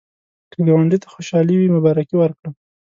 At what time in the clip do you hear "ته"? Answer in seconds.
1.03-1.07